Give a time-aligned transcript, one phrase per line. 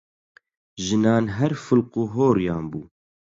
[0.85, 2.81] ژنان هەر فڵقوهۆڕیان بوو!